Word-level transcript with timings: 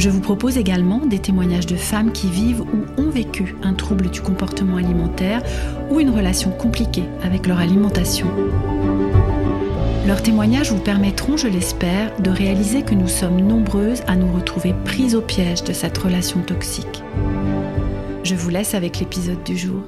Je 0.00 0.08
vous 0.08 0.22
propose 0.22 0.56
également 0.56 1.04
des 1.04 1.18
témoignages 1.18 1.66
de 1.66 1.76
femmes 1.76 2.10
qui 2.10 2.30
vivent 2.30 2.62
ou 2.62 2.86
ont 2.96 3.10
vécu 3.10 3.54
un 3.62 3.74
trouble 3.74 4.08
du 4.08 4.22
comportement 4.22 4.78
alimentaire 4.78 5.42
ou 5.90 6.00
une 6.00 6.08
relation 6.08 6.52
compliquée 6.52 7.04
avec 7.22 7.46
leur 7.46 7.58
alimentation. 7.58 8.26
Leurs 10.06 10.22
témoignages 10.22 10.72
vous 10.72 10.80
permettront, 10.80 11.36
je 11.36 11.48
l'espère, 11.48 12.18
de 12.18 12.30
réaliser 12.30 12.80
que 12.80 12.94
nous 12.94 13.08
sommes 13.08 13.42
nombreuses 13.42 14.00
à 14.06 14.16
nous 14.16 14.32
retrouver 14.32 14.74
prises 14.86 15.14
au 15.14 15.20
piège 15.20 15.64
de 15.64 15.74
cette 15.74 15.98
relation 15.98 16.40
toxique. 16.40 17.02
Je 18.24 18.34
vous 18.34 18.48
laisse 18.48 18.72
avec 18.72 19.00
l'épisode 19.00 19.44
du 19.44 19.58
jour. 19.58 19.82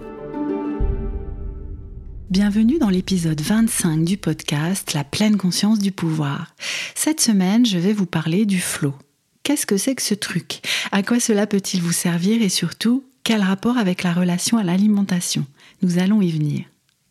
Bienvenue 2.28 2.78
dans 2.78 2.90
l'épisode 2.90 3.40
25 3.40 4.04
du 4.04 4.18
podcast 4.18 4.92
La 4.92 5.04
pleine 5.04 5.38
conscience 5.38 5.78
du 5.78 5.90
pouvoir. 5.90 6.54
Cette 6.94 7.22
semaine, 7.22 7.64
je 7.64 7.78
vais 7.78 7.94
vous 7.94 8.04
parler 8.04 8.44
du 8.44 8.60
flow. 8.60 8.92
Qu'est-ce 9.42 9.66
que 9.66 9.76
c'est 9.76 9.96
que 9.96 10.02
ce 10.02 10.14
truc? 10.14 10.60
À 10.92 11.02
quoi 11.02 11.18
cela 11.18 11.48
peut-il 11.48 11.82
vous 11.82 11.92
servir? 11.92 12.42
Et 12.42 12.48
surtout, 12.48 13.04
quel 13.24 13.40
rapport 13.40 13.76
avec 13.76 14.04
la 14.04 14.12
relation 14.12 14.56
à 14.56 14.62
l'alimentation? 14.62 15.46
Nous 15.82 15.98
allons 15.98 16.22
y 16.22 16.30
venir. 16.30 16.64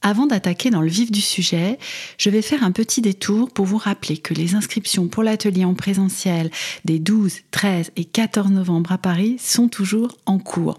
Avant 0.03 0.25
d'attaquer 0.25 0.71
dans 0.71 0.81
le 0.81 0.89
vif 0.89 1.11
du 1.11 1.21
sujet, 1.21 1.77
je 2.17 2.31
vais 2.31 2.41
faire 2.41 2.63
un 2.63 2.71
petit 2.71 3.01
détour 3.01 3.51
pour 3.51 3.67
vous 3.67 3.77
rappeler 3.77 4.17
que 4.17 4.33
les 4.33 4.55
inscriptions 4.55 5.07
pour 5.07 5.21
l'atelier 5.21 5.63
en 5.63 5.75
présentiel 5.75 6.49
des 6.85 6.97
12, 6.97 7.41
13 7.51 7.91
et 7.97 8.05
14 8.05 8.49
novembre 8.49 8.93
à 8.93 8.97
Paris 8.97 9.35
sont 9.39 9.67
toujours 9.67 10.17
en 10.25 10.39
cours. 10.39 10.77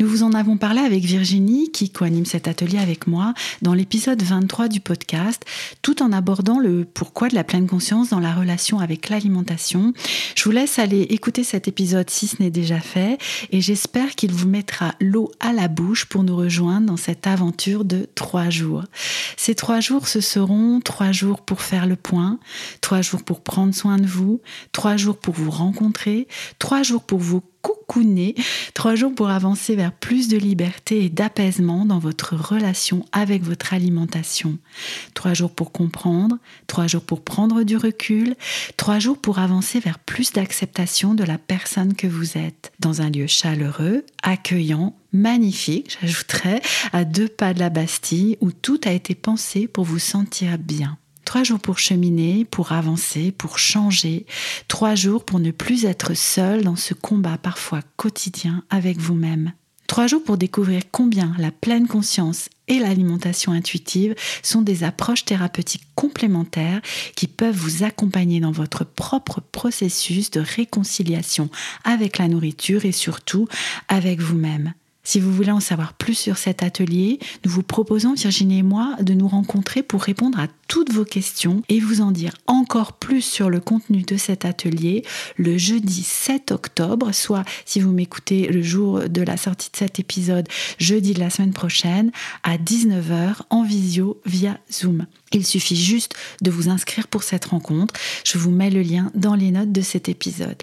Nous 0.00 0.08
vous 0.08 0.22
en 0.22 0.32
avons 0.32 0.56
parlé 0.56 0.80
avec 0.80 1.04
Virginie, 1.04 1.70
qui 1.70 1.90
coanime 1.90 2.24
cet 2.24 2.48
atelier 2.48 2.78
avec 2.78 3.06
moi, 3.06 3.34
dans 3.60 3.74
l'épisode 3.74 4.22
23 4.22 4.68
du 4.68 4.80
podcast, 4.80 5.44
tout 5.82 6.02
en 6.02 6.10
abordant 6.10 6.58
le 6.58 6.86
pourquoi 6.86 7.28
de 7.28 7.34
la 7.34 7.44
pleine 7.44 7.66
conscience 7.66 8.08
dans 8.08 8.20
la 8.20 8.32
relation 8.32 8.78
avec 8.78 9.10
l'alimentation. 9.10 9.92
Je 10.34 10.44
vous 10.44 10.50
laisse 10.50 10.78
aller 10.78 11.02
écouter 11.02 11.44
cet 11.44 11.68
épisode 11.68 12.08
si 12.08 12.26
ce 12.26 12.42
n'est 12.42 12.50
déjà 12.50 12.80
fait, 12.80 13.18
et 13.50 13.60
j'espère 13.60 14.14
qu'il 14.14 14.32
vous 14.32 14.48
mettra 14.48 14.94
l'eau 14.98 15.30
à 15.40 15.52
la 15.52 15.68
bouche 15.68 16.06
pour 16.06 16.24
nous 16.24 16.36
rejoindre 16.36 16.86
dans 16.86 16.96
cette 16.96 17.26
aventure 17.26 17.84
de 17.84 18.08
trois 18.14 18.48
jours. 18.48 18.61
Ces 19.36 19.54
trois 19.54 19.80
jours, 19.80 20.08
ce 20.08 20.20
seront 20.20 20.80
trois 20.80 21.12
jours 21.12 21.40
pour 21.40 21.62
faire 21.62 21.86
le 21.86 21.96
point, 21.96 22.38
trois 22.80 23.02
jours 23.02 23.24
pour 23.24 23.42
prendre 23.42 23.74
soin 23.74 23.96
de 23.96 24.06
vous, 24.06 24.40
trois 24.72 24.96
jours 24.96 25.18
pour 25.18 25.34
vous 25.34 25.50
rencontrer, 25.50 26.28
trois 26.58 26.82
jours 26.82 27.02
pour 27.02 27.18
vous 27.18 27.42
coucouner, 27.62 28.34
trois 28.74 28.94
jours 28.94 29.14
pour 29.14 29.30
avancer 29.30 29.76
vers 29.76 29.92
plus 29.92 30.28
de 30.28 30.36
liberté 30.36 31.04
et 31.04 31.08
d'apaisement 31.08 31.84
dans 31.86 31.98
votre 31.98 32.34
relation 32.36 33.04
avec 33.12 33.42
votre 33.42 33.72
alimentation, 33.72 34.58
trois 35.14 35.34
jours 35.34 35.52
pour 35.54 35.72
comprendre, 35.72 36.38
trois 36.66 36.86
jours 36.86 37.02
pour 37.02 37.22
prendre 37.22 37.62
du 37.62 37.76
recul, 37.76 38.34
trois 38.76 38.98
jours 38.98 39.18
pour 39.18 39.38
avancer 39.38 39.80
vers 39.80 39.98
plus 39.98 40.32
d'acceptation 40.32 41.14
de 41.14 41.24
la 41.24 41.38
personne 41.38 41.94
que 41.94 42.06
vous 42.06 42.36
êtes, 42.36 42.72
dans 42.80 43.00
un 43.00 43.10
lieu 43.10 43.26
chaleureux, 43.26 44.04
accueillant, 44.22 44.94
magnifique, 45.12 45.98
j'ajouterais, 46.00 46.62
à 46.92 47.04
deux 47.04 47.28
pas 47.28 47.54
de 47.54 47.58
la 47.58 47.70
Bastille, 47.70 48.36
où 48.40 48.52
tout 48.52 48.80
a 48.84 48.92
été 48.92 49.14
pensé 49.14 49.68
pour 49.68 49.84
vous 49.84 49.98
sentir 49.98 50.58
bien. 50.58 50.98
Trois 51.24 51.44
jours 51.44 51.60
pour 51.60 51.78
cheminer, 51.78 52.44
pour 52.44 52.72
avancer, 52.72 53.32
pour 53.32 53.58
changer. 53.58 54.26
Trois 54.68 54.94
jours 54.94 55.24
pour 55.24 55.40
ne 55.40 55.50
plus 55.50 55.84
être 55.84 56.14
seul 56.14 56.62
dans 56.62 56.76
ce 56.76 56.94
combat 56.94 57.38
parfois 57.38 57.80
quotidien 57.96 58.64
avec 58.70 58.98
vous-même. 58.98 59.52
Trois 59.86 60.06
jours 60.06 60.24
pour 60.24 60.38
découvrir 60.38 60.82
combien 60.90 61.34
la 61.38 61.50
pleine 61.50 61.86
conscience 61.86 62.48
et 62.66 62.78
l'alimentation 62.78 63.52
intuitive 63.52 64.14
sont 64.42 64.62
des 64.62 64.84
approches 64.84 65.24
thérapeutiques 65.24 65.86
complémentaires 65.94 66.80
qui 67.14 67.26
peuvent 67.26 67.54
vous 67.54 67.84
accompagner 67.84 68.40
dans 68.40 68.52
votre 68.52 68.84
propre 68.84 69.40
processus 69.40 70.30
de 70.30 70.40
réconciliation 70.40 71.50
avec 71.84 72.18
la 72.18 72.28
nourriture 72.28 72.86
et 72.86 72.92
surtout 72.92 73.48
avec 73.88 74.20
vous-même. 74.20 74.72
Si 75.04 75.18
vous 75.18 75.32
voulez 75.32 75.50
en 75.50 75.58
savoir 75.58 75.94
plus 75.94 76.14
sur 76.14 76.38
cet 76.38 76.62
atelier, 76.62 77.18
nous 77.44 77.50
vous 77.50 77.64
proposons, 77.64 78.14
Virginie 78.14 78.58
et 78.58 78.62
moi, 78.62 78.96
de 79.00 79.14
nous 79.14 79.26
rencontrer 79.26 79.82
pour 79.82 80.00
répondre 80.00 80.38
à 80.38 80.46
toutes 80.68 80.92
vos 80.92 81.04
questions 81.04 81.62
et 81.68 81.80
vous 81.80 82.00
en 82.00 82.12
dire 82.12 82.34
encore 82.46 82.92
plus 82.92 83.20
sur 83.20 83.50
le 83.50 83.58
contenu 83.58 84.02
de 84.02 84.16
cet 84.16 84.44
atelier 84.44 85.04
le 85.36 85.58
jeudi 85.58 86.04
7 86.04 86.52
octobre, 86.52 87.12
soit 87.12 87.44
si 87.64 87.80
vous 87.80 87.90
m'écoutez 87.90 88.46
le 88.46 88.62
jour 88.62 89.08
de 89.08 89.22
la 89.22 89.36
sortie 89.36 89.70
de 89.72 89.76
cet 89.76 89.98
épisode, 89.98 90.48
jeudi 90.78 91.14
de 91.14 91.20
la 91.20 91.30
semaine 91.30 91.52
prochaine, 91.52 92.12
à 92.44 92.56
19h 92.56 93.40
en 93.50 93.64
visio 93.64 94.20
via 94.24 94.58
Zoom. 94.70 95.06
Il 95.32 95.46
suffit 95.46 95.76
juste 95.76 96.14
de 96.42 96.50
vous 96.50 96.68
inscrire 96.68 97.08
pour 97.08 97.22
cette 97.22 97.46
rencontre. 97.46 97.94
Je 98.24 98.38
vous 98.38 98.50
mets 98.50 98.70
le 98.70 98.82
lien 98.82 99.10
dans 99.14 99.34
les 99.34 99.50
notes 99.50 99.72
de 99.72 99.80
cet 99.80 100.08
épisode. 100.08 100.62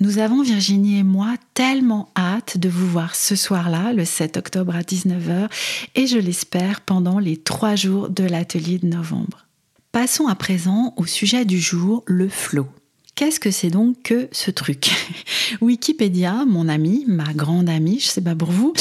Nous 0.00 0.18
avons, 0.18 0.42
Virginie 0.42 0.98
et 0.98 1.02
moi, 1.02 1.34
tellement 1.54 2.10
hâte 2.16 2.58
de 2.58 2.68
vous 2.68 2.86
voir 2.86 3.14
ce 3.14 3.36
soir-là, 3.36 3.71
le 3.94 4.04
7 4.04 4.36
octobre 4.36 4.76
à 4.76 4.82
19h, 4.82 5.48
et 5.94 6.06
je 6.06 6.18
l'espère 6.18 6.80
pendant 6.82 7.18
les 7.18 7.36
trois 7.36 7.74
jours 7.74 8.08
de 8.08 8.24
l'atelier 8.24 8.78
de 8.78 8.86
novembre. 8.86 9.46
Passons 9.90 10.26
à 10.26 10.34
présent 10.34 10.94
au 10.96 11.06
sujet 11.06 11.44
du 11.44 11.58
jour, 11.58 12.02
le 12.06 12.28
flow. 12.28 12.66
Qu'est-ce 13.14 13.40
que 13.40 13.50
c'est 13.50 13.70
donc 13.70 14.02
que 14.02 14.28
ce 14.32 14.50
truc? 14.50 14.90
Wikipédia, 15.60 16.44
mon 16.46 16.68
ami, 16.68 17.04
ma 17.08 17.32
grande 17.34 17.68
amie, 17.68 18.00
je 18.00 18.06
sais 18.06 18.22
pas 18.22 18.34
pour 18.34 18.50
vous, 18.50 18.72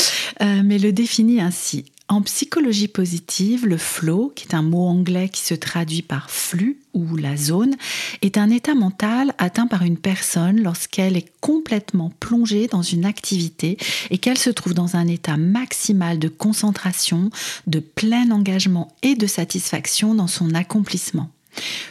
euh, 0.42 0.62
mais 0.64 0.78
le 0.78 0.94
définit 0.94 1.42
ainsi. 1.42 1.86
En 2.12 2.22
psychologie 2.24 2.90
positive, 2.90 3.66
le 3.66 3.78
flow, 3.78 4.34
qui 4.36 4.46
est 4.46 4.54
un 4.54 4.62
mot 4.62 4.86
anglais 4.86 5.30
qui 5.30 5.40
se 5.44 5.54
traduit 5.54 6.02
par 6.02 6.30
flux 6.30 6.78
ou 6.94 7.16
la 7.16 7.38
zone, 7.38 7.78
est 8.22 8.38
un 8.38 8.50
état 8.50 8.76
mental 8.76 9.34
atteint 9.38 9.66
par 9.66 9.84
une 9.84 9.96
personne 9.96 10.62
lorsqu'elle 10.62 11.16
est 11.16 11.32
complètement 11.40 12.12
plongée 12.20 12.68
dans 12.68 12.82
une 12.82 13.06
activité 13.06 13.78
et 14.10 14.18
qu'elle 14.18 14.38
se 14.38 14.50
trouve 14.50 14.74
dans 14.74 14.98
un 14.98 15.08
état 15.08 15.38
maximal 15.38 16.20
de 16.20 16.28
concentration, 16.28 17.30
de 17.68 17.80
plein 17.80 18.30
engagement 18.32 18.94
et 19.04 19.16
de 19.16 19.26
satisfaction 19.26 20.14
dans 20.14 20.28
son 20.28 20.54
accomplissement. 20.54 21.30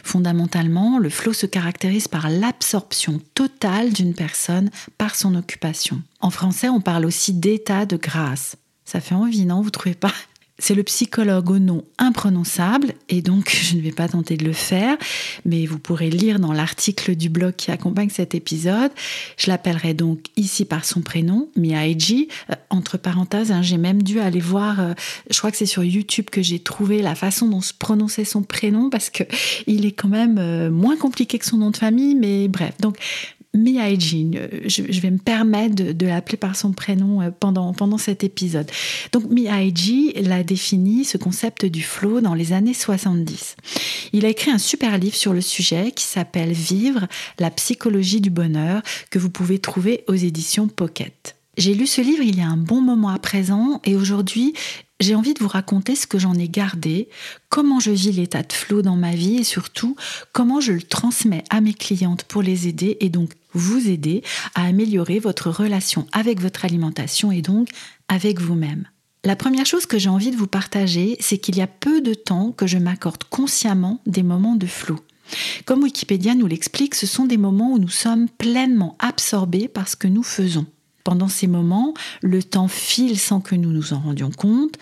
Fondamentalement, 0.03 0.99
le 0.99 1.09
flow 1.09 1.33
se 1.33 1.47
caractérise 1.47 2.07
par 2.07 2.29
l'absorption 2.29 3.19
totale 3.33 3.91
d'une 3.91 4.13
personne 4.13 4.69
par 4.99 5.15
son 5.15 5.33
occupation. 5.33 5.99
En 6.19 6.29
français, 6.29 6.69
on 6.69 6.79
parle 6.79 7.05
aussi 7.05 7.33
d'état 7.33 7.87
de 7.87 7.97
grâce. 7.97 8.55
Ça 8.85 8.99
fait 8.99 9.15
envie, 9.15 9.45
non 9.45 9.61
Vous 9.61 9.69
trouvez 9.69 9.95
pas? 9.95 10.13
C'est 10.61 10.75
le 10.75 10.83
psychologue 10.83 11.49
au 11.49 11.57
nom 11.57 11.83
imprononçable 11.97 12.93
et 13.09 13.23
donc 13.23 13.49
je 13.63 13.75
ne 13.75 13.81
vais 13.81 13.91
pas 13.91 14.07
tenter 14.07 14.37
de 14.37 14.45
le 14.45 14.53
faire, 14.53 14.95
mais 15.43 15.65
vous 15.65 15.79
pourrez 15.79 16.11
lire 16.11 16.39
dans 16.39 16.53
l'article 16.53 17.15
du 17.15 17.29
blog 17.29 17.55
qui 17.55 17.71
accompagne 17.71 18.09
cet 18.09 18.35
épisode. 18.35 18.91
Je 19.37 19.49
l'appellerai 19.49 19.95
donc 19.95 20.19
ici 20.37 20.65
par 20.65 20.85
son 20.85 21.01
prénom, 21.01 21.49
Miyaji. 21.55 22.27
Euh, 22.51 22.55
entre 22.69 22.99
parenthèses, 22.99 23.51
hein, 23.51 23.63
j'ai 23.63 23.77
même 23.77 24.03
dû 24.03 24.19
aller 24.19 24.39
voir, 24.39 24.79
euh, 24.79 24.93
je 25.31 25.37
crois 25.39 25.49
que 25.49 25.57
c'est 25.57 25.65
sur 25.65 25.83
YouTube 25.83 26.29
que 26.31 26.43
j'ai 26.43 26.59
trouvé 26.59 27.01
la 27.01 27.15
façon 27.15 27.47
dont 27.47 27.61
se 27.61 27.73
prononçait 27.73 28.23
son 28.23 28.43
prénom 28.43 28.91
parce 28.91 29.09
que 29.09 29.23
il 29.65 29.87
est 29.87 29.93
quand 29.93 30.09
même 30.09 30.37
euh, 30.37 30.69
moins 30.69 30.95
compliqué 30.95 31.39
que 31.39 31.45
son 31.45 31.57
nom 31.57 31.71
de 31.71 31.77
famille, 31.77 32.13
mais 32.13 32.47
bref. 32.47 32.75
Donc 32.79 32.97
Miyaji, 33.53 34.31
je, 34.65 34.83
je, 34.89 35.01
vais 35.01 35.11
me 35.11 35.17
permettre 35.17 35.75
de, 35.75 36.05
l'appeler 36.05 36.37
par 36.37 36.55
son 36.55 36.71
prénom 36.71 37.21
euh, 37.21 37.31
pendant, 37.37 37.73
pendant 37.73 37.97
cet 37.97 38.23
épisode. 38.23 38.71
Donc 39.11 39.29
Miyaji 39.29 40.13
l'a 40.21 40.43
défini, 40.43 41.03
ce 41.03 41.17
concept 41.17 41.65
du 41.65 41.83
flow, 41.83 42.21
dans 42.21 42.33
les 42.33 42.53
années 42.53 42.73
70. 42.73 43.57
Il 44.13 44.25
a 44.25 44.29
écrit 44.29 44.51
un 44.51 44.57
super 44.57 44.97
livre 44.97 45.15
sur 45.15 45.33
le 45.33 45.41
sujet 45.41 45.91
qui 45.91 46.05
s'appelle 46.05 46.53
Vivre, 46.53 47.07
la 47.39 47.51
psychologie 47.51 48.21
du 48.21 48.29
bonheur, 48.29 48.81
que 49.09 49.19
vous 49.19 49.29
pouvez 49.29 49.59
trouver 49.59 50.05
aux 50.07 50.15
éditions 50.15 50.69
Pocket. 50.69 51.35
J'ai 51.57 51.73
lu 51.73 51.85
ce 51.85 51.99
livre 51.99 52.23
il 52.23 52.37
y 52.37 52.41
a 52.41 52.47
un 52.47 52.57
bon 52.57 52.79
moment 52.79 53.09
à 53.09 53.19
présent 53.19 53.81
et 53.83 53.95
aujourd'hui 53.95 54.53
j'ai 55.01 55.15
envie 55.15 55.33
de 55.33 55.39
vous 55.39 55.49
raconter 55.49 55.95
ce 55.95 56.07
que 56.07 56.19
j'en 56.19 56.35
ai 56.35 56.47
gardé, 56.47 57.09
comment 57.49 57.79
je 57.79 57.91
vis 57.91 58.11
l'état 58.11 58.43
de 58.43 58.53
flow 58.53 58.81
dans 58.81 58.95
ma 58.95 59.11
vie 59.11 59.37
et 59.37 59.43
surtout 59.43 59.95
comment 60.31 60.61
je 60.61 60.71
le 60.73 60.81
transmets 60.81 61.43
à 61.49 61.59
mes 61.59 61.73
clientes 61.73 62.23
pour 62.23 62.41
les 62.41 62.67
aider 62.67 62.97
et 62.99 63.09
donc 63.09 63.31
vous 63.53 63.89
aider 63.89 64.23
à 64.55 64.65
améliorer 64.65 65.19
votre 65.19 65.49
relation 65.49 66.07
avec 66.11 66.41
votre 66.41 66.65
alimentation 66.65 67.31
et 67.31 67.41
donc 67.41 67.69
avec 68.07 68.39
vous-même. 68.39 68.87
La 69.23 69.35
première 69.35 69.67
chose 69.67 69.85
que 69.85 69.99
j'ai 69.99 70.09
envie 70.09 70.31
de 70.31 70.35
vous 70.35 70.47
partager, 70.47 71.15
c'est 71.19 71.37
qu'il 71.37 71.55
y 71.55 71.61
a 71.61 71.67
peu 71.67 72.01
de 72.01 72.15
temps 72.15 72.51
que 72.51 72.65
je 72.65 72.79
m'accorde 72.79 73.23
consciemment 73.25 74.01
des 74.07 74.23
moments 74.23 74.55
de 74.55 74.65
flou. 74.65 74.99
Comme 75.65 75.83
Wikipédia 75.83 76.33
nous 76.33 76.47
l'explique, 76.47 76.95
ce 76.95 77.05
sont 77.05 77.25
des 77.25 77.37
moments 77.37 77.73
où 77.73 77.77
nous 77.77 77.87
sommes 77.87 78.27
pleinement 78.29 78.95
absorbés 78.99 79.67
par 79.67 79.87
ce 79.87 79.95
que 79.95 80.07
nous 80.07 80.23
faisons. 80.23 80.65
Pendant 81.03 81.27
ces 81.27 81.47
moments, 81.47 81.93
le 82.21 82.43
temps 82.43 82.67
file 82.67 83.19
sans 83.19 83.41
que 83.41 83.55
nous 83.55 83.71
nous 83.71 83.93
en 83.93 83.99
rendions 83.99 84.31
compte. 84.31 84.77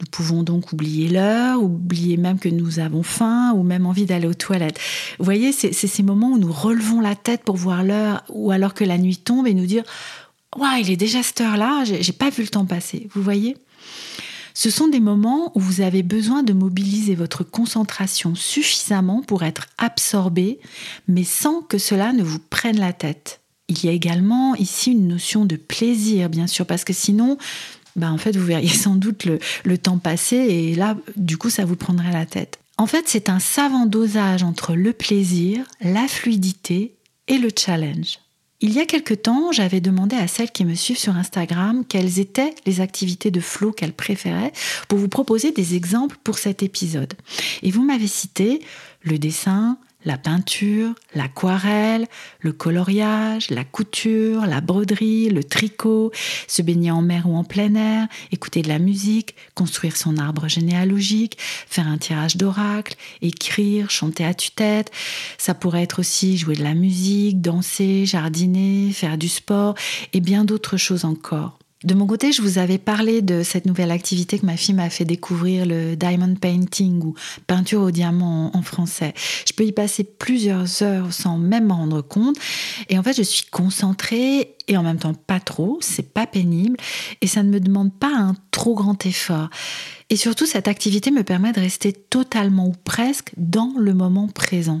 Nous 0.00 0.06
pouvons 0.10 0.42
donc 0.42 0.72
oublier 0.72 1.08
l'heure, 1.08 1.62
oublier 1.62 2.16
même 2.16 2.38
que 2.38 2.48
nous 2.48 2.80
avons 2.80 3.02
faim 3.02 3.52
ou 3.54 3.62
même 3.62 3.86
envie 3.86 4.06
d'aller 4.06 4.26
aux 4.26 4.34
toilettes. 4.34 4.78
Vous 5.18 5.24
voyez, 5.24 5.52
c'est 5.52 5.72
ces 5.72 6.02
moments 6.02 6.32
où 6.32 6.38
nous 6.38 6.52
relevons 6.52 7.00
la 7.00 7.14
tête 7.14 7.44
pour 7.44 7.56
voir 7.56 7.84
l'heure 7.84 8.24
ou 8.28 8.50
alors 8.50 8.74
que 8.74 8.84
la 8.84 8.98
nuit 8.98 9.16
tombe 9.16 9.46
et 9.46 9.54
nous 9.54 9.66
dire 9.66 9.84
Waouh, 10.56 10.80
il 10.80 10.90
est 10.90 10.96
déjà 10.96 11.22
cette 11.22 11.40
heure-là, 11.40 11.84
j'ai 11.84 12.12
pas 12.12 12.30
vu 12.30 12.42
le 12.42 12.48
temps 12.48 12.64
passer. 12.64 13.08
Vous 13.14 13.22
voyez? 13.22 13.56
Ce 14.56 14.70
sont 14.70 14.86
des 14.86 15.00
moments 15.00 15.50
où 15.56 15.60
vous 15.60 15.80
avez 15.80 16.04
besoin 16.04 16.44
de 16.44 16.52
mobiliser 16.52 17.16
votre 17.16 17.42
concentration 17.42 18.36
suffisamment 18.36 19.20
pour 19.20 19.42
être 19.42 19.66
absorbé, 19.78 20.60
mais 21.08 21.24
sans 21.24 21.60
que 21.60 21.76
cela 21.76 22.12
ne 22.12 22.22
vous 22.22 22.38
prenne 22.38 22.78
la 22.78 22.92
tête. 22.92 23.40
Il 23.68 23.84
y 23.84 23.88
a 23.88 23.92
également 23.92 24.54
ici 24.54 24.92
une 24.92 25.08
notion 25.08 25.44
de 25.44 25.56
plaisir, 25.56 26.28
bien 26.28 26.46
sûr, 26.46 26.66
parce 26.66 26.84
que 26.84 26.92
sinon, 26.92 27.36
bah 27.96 28.10
en 28.10 28.18
fait, 28.18 28.36
vous 28.36 28.46
verriez 28.46 28.68
sans 28.68 28.96
doute 28.96 29.24
le, 29.24 29.38
le 29.64 29.78
temps 29.78 29.98
passer 29.98 30.36
et 30.36 30.74
là, 30.74 30.96
du 31.16 31.36
coup, 31.36 31.50
ça 31.50 31.64
vous 31.64 31.76
prendrait 31.76 32.12
la 32.12 32.26
tête. 32.26 32.58
En 32.76 32.86
fait, 32.86 33.04
c'est 33.06 33.28
un 33.28 33.38
savant 33.38 33.86
dosage 33.86 34.42
entre 34.42 34.74
le 34.74 34.92
plaisir, 34.92 35.64
la 35.80 36.08
fluidité 36.08 36.94
et 37.28 37.38
le 37.38 37.50
challenge. 37.56 38.18
Il 38.60 38.72
y 38.72 38.80
a 38.80 38.86
quelque 38.86 39.14
temps, 39.14 39.52
j'avais 39.52 39.80
demandé 39.80 40.16
à 40.16 40.26
celles 40.26 40.50
qui 40.50 40.64
me 40.64 40.74
suivent 40.74 40.98
sur 40.98 41.16
Instagram 41.16 41.84
quelles 41.86 42.18
étaient 42.18 42.54
les 42.66 42.80
activités 42.80 43.30
de 43.30 43.40
flow 43.40 43.72
qu'elles 43.72 43.92
préféraient 43.92 44.52
pour 44.88 44.98
vous 44.98 45.08
proposer 45.08 45.52
des 45.52 45.74
exemples 45.74 46.16
pour 46.24 46.38
cet 46.38 46.62
épisode. 46.62 47.12
Et 47.62 47.70
vous 47.70 47.82
m'avez 47.82 48.06
cité 48.06 48.60
le 49.02 49.18
dessin, 49.18 49.76
la 50.04 50.18
peinture, 50.18 50.94
l'aquarelle, 51.14 52.06
le 52.40 52.52
coloriage, 52.52 53.50
la 53.50 53.64
couture, 53.64 54.46
la 54.46 54.60
broderie, 54.60 55.30
le 55.30 55.44
tricot, 55.44 56.12
se 56.46 56.62
baigner 56.62 56.90
en 56.90 57.02
mer 57.02 57.28
ou 57.28 57.36
en 57.36 57.44
plein 57.44 57.74
air, 57.74 58.06
écouter 58.32 58.62
de 58.62 58.68
la 58.68 58.78
musique, 58.78 59.34
construire 59.54 59.96
son 59.96 60.18
arbre 60.18 60.48
généalogique, 60.48 61.38
faire 61.38 61.88
un 61.88 61.98
tirage 61.98 62.36
d'oracle, 62.36 62.96
écrire, 63.22 63.90
chanter 63.90 64.24
à 64.24 64.34
tue-tête. 64.34 64.90
Ça 65.38 65.54
pourrait 65.54 65.82
être 65.82 66.00
aussi 66.00 66.36
jouer 66.36 66.56
de 66.56 66.62
la 66.62 66.74
musique, 66.74 67.40
danser, 67.40 68.06
jardiner, 68.06 68.92
faire 68.92 69.18
du 69.18 69.28
sport 69.28 69.74
et 70.12 70.20
bien 70.20 70.44
d'autres 70.44 70.76
choses 70.76 71.04
encore. 71.04 71.58
De 71.84 71.92
mon 71.92 72.06
côté, 72.06 72.32
je 72.32 72.40
vous 72.40 72.56
avais 72.56 72.78
parlé 72.78 73.20
de 73.20 73.42
cette 73.42 73.66
nouvelle 73.66 73.90
activité 73.90 74.38
que 74.38 74.46
ma 74.46 74.56
fille 74.56 74.74
m'a 74.74 74.88
fait 74.88 75.04
découvrir, 75.04 75.66
le 75.66 75.96
diamond 75.96 76.34
painting 76.34 77.02
ou 77.04 77.14
peinture 77.46 77.82
au 77.82 77.90
diamant 77.90 78.50
en, 78.56 78.62
français. 78.62 79.12
Je 79.46 79.52
peux 79.52 79.66
y 79.66 79.72
passer 79.72 80.02
plusieurs 80.02 80.82
heures 80.82 81.12
sans 81.12 81.36
même 81.36 81.66
m'en 81.66 81.76
rendre 81.76 82.00
compte. 82.00 82.36
Et 82.88 82.98
en 82.98 83.02
fait, 83.02 83.12
je 83.12 83.20
suis 83.20 83.44
concentrée 83.50 84.56
et 84.66 84.78
en 84.78 84.82
même 84.82 84.98
temps 84.98 85.12
pas 85.12 85.40
trop. 85.40 85.76
C'est 85.82 86.14
pas 86.14 86.26
pénible 86.26 86.78
et 87.20 87.26
ça 87.26 87.42
ne 87.42 87.50
me 87.50 87.60
demande 87.60 87.92
pas 87.92 88.16
un 88.16 88.34
trop 88.50 88.74
grand 88.74 89.04
effort. 89.04 89.50
Et 90.08 90.16
surtout, 90.16 90.46
cette 90.46 90.68
activité 90.68 91.10
me 91.10 91.22
permet 91.22 91.52
de 91.52 91.60
rester 91.60 91.92
totalement 91.92 92.68
ou 92.68 92.72
presque 92.84 93.32
dans 93.36 93.74
le 93.76 93.92
moment 93.92 94.28
présent. 94.28 94.80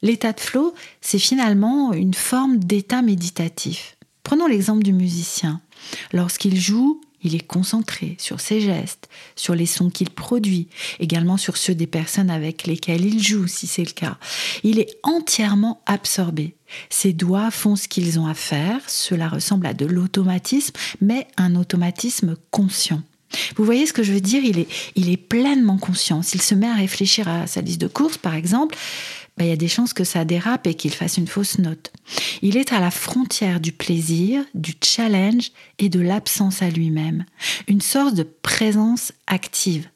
L'état 0.00 0.32
de 0.32 0.40
flow, 0.40 0.72
c'est 1.02 1.18
finalement 1.18 1.92
une 1.92 2.14
forme 2.14 2.58
d'état 2.58 3.02
méditatif. 3.02 3.98
Prenons 4.22 4.46
l'exemple 4.46 4.82
du 4.82 4.94
musicien. 4.94 5.60
Lorsqu'il 6.12 6.60
joue, 6.60 7.00
il 7.22 7.34
est 7.34 7.46
concentré 7.46 8.16
sur 8.18 8.40
ses 8.40 8.60
gestes, 8.60 9.08
sur 9.34 9.54
les 9.54 9.66
sons 9.66 9.90
qu'il 9.90 10.10
produit, 10.10 10.68
également 11.00 11.36
sur 11.36 11.56
ceux 11.56 11.74
des 11.74 11.86
personnes 11.86 12.30
avec 12.30 12.66
lesquelles 12.66 13.04
il 13.04 13.22
joue, 13.22 13.46
si 13.46 13.66
c'est 13.66 13.84
le 13.84 13.90
cas. 13.90 14.18
Il 14.62 14.78
est 14.78 14.98
entièrement 15.02 15.82
absorbé. 15.86 16.54
Ses 16.90 17.12
doigts 17.12 17.50
font 17.50 17.76
ce 17.76 17.88
qu'ils 17.88 18.20
ont 18.20 18.26
à 18.26 18.34
faire, 18.34 18.80
cela 18.88 19.28
ressemble 19.28 19.66
à 19.66 19.74
de 19.74 19.86
l'automatisme, 19.86 20.74
mais 21.00 21.26
un 21.36 21.56
automatisme 21.56 22.36
conscient. 22.50 23.02
Vous 23.56 23.64
voyez 23.64 23.86
ce 23.86 23.92
que 23.92 24.02
je 24.02 24.12
veux 24.12 24.20
dire? 24.20 24.42
Il 24.44 24.58
est, 24.58 24.68
il 24.94 25.10
est 25.10 25.18
pleinement 25.18 25.76
conscient. 25.76 26.22
S'il 26.22 26.40
se 26.40 26.54
met 26.54 26.68
à 26.68 26.74
réfléchir 26.74 27.28
à 27.28 27.46
sa 27.46 27.60
liste 27.60 27.80
de 27.80 27.86
courses, 27.86 28.16
par 28.16 28.34
exemple, 28.34 28.76
ben, 29.38 29.44
il 29.44 29.50
y 29.50 29.52
a 29.52 29.56
des 29.56 29.68
chances 29.68 29.92
que 29.92 30.04
ça 30.04 30.24
dérape 30.24 30.66
et 30.66 30.74
qu'il 30.74 30.92
fasse 30.92 31.16
une 31.16 31.28
fausse 31.28 31.58
note. 31.58 31.92
Il 32.42 32.56
est 32.56 32.72
à 32.72 32.80
la 32.80 32.90
frontière 32.90 33.60
du 33.60 33.72
plaisir, 33.72 34.44
du 34.54 34.74
challenge 34.82 35.52
et 35.78 35.88
de 35.88 36.00
l'absence 36.00 36.60
à 36.60 36.70
lui-même. 36.70 37.24
Une 37.68 37.80
sorte 37.80 38.14
de 38.14 38.24
présence 38.24 39.12
active. 39.28 39.88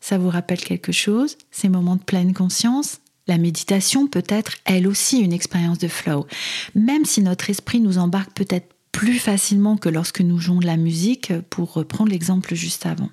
Ça 0.00 0.16
vous 0.16 0.28
rappelle 0.28 0.60
quelque 0.60 0.92
chose 0.92 1.36
Ces 1.50 1.68
moments 1.68 1.96
de 1.96 2.02
pleine 2.02 2.34
conscience? 2.34 3.00
La 3.26 3.38
méditation 3.38 4.06
peut 4.06 4.24
être 4.28 4.52
elle 4.64 4.86
aussi 4.86 5.18
une 5.18 5.32
expérience 5.32 5.78
de 5.78 5.88
flow. 5.88 6.26
Même 6.74 7.04
si 7.04 7.22
notre 7.22 7.50
esprit 7.50 7.80
nous 7.80 7.98
embarque 7.98 8.32
peut-être 8.34 8.74
plus 8.92 9.18
facilement 9.18 9.76
que 9.76 9.88
lorsque 9.88 10.20
nous 10.20 10.38
jouons 10.38 10.60
de 10.60 10.66
la 10.66 10.76
musique, 10.76 11.32
pour 11.50 11.72
reprendre 11.72 12.12
l'exemple 12.12 12.54
juste 12.54 12.86
avant. 12.86 13.10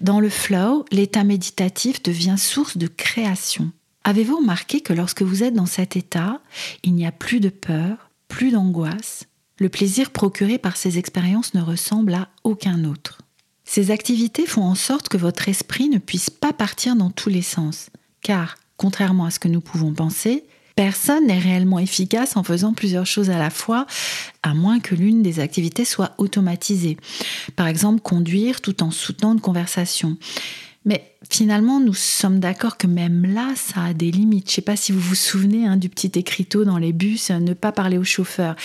Dans 0.00 0.18
le 0.18 0.30
flow, 0.30 0.86
l'état 0.90 1.24
méditatif 1.24 2.02
devient 2.02 2.36
source 2.38 2.78
de 2.78 2.86
création. 2.86 3.70
Avez-vous 4.04 4.38
remarqué 4.38 4.80
que 4.80 4.92
lorsque 4.92 5.22
vous 5.22 5.42
êtes 5.42 5.54
dans 5.54 5.66
cet 5.66 5.96
état, 5.96 6.40
il 6.82 6.94
n'y 6.94 7.06
a 7.06 7.12
plus 7.12 7.40
de 7.40 7.50
peur, 7.50 8.10
plus 8.28 8.50
d'angoisse? 8.50 9.26
Le 9.58 9.68
plaisir 9.68 10.10
procuré 10.10 10.56
par 10.56 10.78
ces 10.78 10.98
expériences 10.98 11.52
ne 11.52 11.60
ressemble 11.60 12.14
à 12.14 12.28
aucun 12.44 12.84
autre. 12.84 13.18
Ces 13.64 13.90
activités 13.90 14.46
font 14.46 14.64
en 14.64 14.74
sorte 14.74 15.08
que 15.08 15.18
votre 15.18 15.48
esprit 15.48 15.88
ne 15.90 15.98
puisse 15.98 16.30
pas 16.30 16.52
partir 16.52 16.96
dans 16.96 17.10
tous 17.10 17.28
les 17.28 17.42
sens, 17.42 17.90
car, 18.22 18.56
contrairement 18.78 19.26
à 19.26 19.30
ce 19.30 19.38
que 19.38 19.48
nous 19.48 19.60
pouvons 19.60 19.92
penser, 19.92 20.44
personne 20.74 21.26
n'est 21.26 21.38
réellement 21.38 21.78
efficace 21.78 22.38
en 22.38 22.42
faisant 22.42 22.72
plusieurs 22.72 23.06
choses 23.06 23.28
à 23.28 23.38
la 23.38 23.50
fois, 23.50 23.86
à 24.42 24.54
moins 24.54 24.80
que 24.80 24.94
l'une 24.94 25.22
des 25.22 25.40
activités 25.40 25.84
soit 25.84 26.14
automatisée. 26.16 26.96
Par 27.54 27.66
exemple, 27.66 28.00
conduire 28.00 28.62
tout 28.62 28.82
en 28.82 28.90
soutenant 28.90 29.34
une 29.34 29.40
conversation. 29.40 30.16
Mais 30.84 31.14
finalement, 31.30 31.78
nous 31.78 31.94
sommes 31.94 32.40
d'accord 32.40 32.78
que 32.78 32.86
même 32.86 33.26
là, 33.34 33.52
ça 33.54 33.84
a 33.84 33.92
des 33.92 34.10
limites. 34.10 34.46
Je 34.46 34.52
ne 34.52 34.54
sais 34.56 34.62
pas 34.62 34.76
si 34.76 34.92
vous 34.92 35.00
vous 35.00 35.14
souvenez 35.14 35.66
hein, 35.66 35.76
du 35.76 35.90
petit 35.90 36.12
écriteau 36.18 36.64
dans 36.64 36.78
les 36.78 36.92
bus, 36.92 37.30
euh, 37.30 37.38
ne 37.38 37.52
pas 37.52 37.72
parler 37.72 37.98
au 37.98 38.04
chauffeur. 38.04 38.56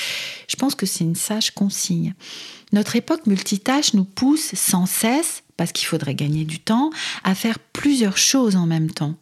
Je 0.47 0.55
pense 0.55 0.75
que 0.75 0.85
c'est 0.85 1.03
une 1.03 1.15
sage 1.15 1.51
consigne. 1.51 2.13
Notre 2.71 2.95
époque 2.95 3.27
multitâche 3.27 3.93
nous 3.93 4.05
pousse 4.05 4.55
sans 4.55 4.85
cesse, 4.85 5.43
parce 5.57 5.71
qu'il 5.71 5.87
faudrait 5.87 6.15
gagner 6.15 6.45
du 6.45 6.59
temps, 6.59 6.89
à 7.23 7.35
faire 7.35 7.59
plusieurs 7.59 8.17
choses 8.17 8.55
en 8.55 8.65
même 8.65 8.91
temps. 8.91 9.15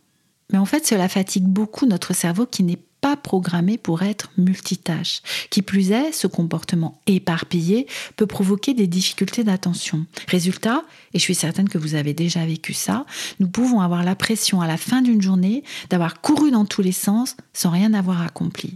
Mais 0.51 0.59
en 0.59 0.65
fait, 0.65 0.85
cela 0.85 1.09
fatigue 1.09 1.45
beaucoup 1.45 1.85
notre 1.87 2.13
cerveau 2.13 2.45
qui 2.45 2.63
n'est 2.63 2.79
pas 3.03 3.17
programmé 3.17 3.77
pour 3.77 4.01
être 4.01 4.31
multitâche. 4.37 5.21
Qui 5.49 5.61
plus 5.61 5.91
est, 5.91 6.13
ce 6.13 6.25
comportement 6.25 7.01
éparpillé 7.05 7.85
peut 8.15 8.25
provoquer 8.25 8.73
des 8.73 8.87
difficultés 8.87 9.43
d'attention. 9.43 10.05
Résultat, 10.29 10.83
et 11.13 11.19
je 11.19 11.23
suis 11.23 11.35
certaine 11.35 11.67
que 11.67 11.77
vous 11.77 11.95
avez 11.95 12.13
déjà 12.13 12.45
vécu 12.45 12.71
ça, 12.71 13.05
nous 13.41 13.49
pouvons 13.49 13.81
avoir 13.81 14.05
la 14.05 14.15
pression 14.15 14.61
à 14.61 14.67
la 14.67 14.77
fin 14.77 15.01
d'une 15.01 15.21
journée 15.21 15.65
d'avoir 15.89 16.21
couru 16.21 16.49
dans 16.49 16.63
tous 16.63 16.81
les 16.81 16.93
sens 16.93 17.35
sans 17.51 17.71
rien 17.71 17.93
avoir 17.93 18.21
accompli. 18.21 18.75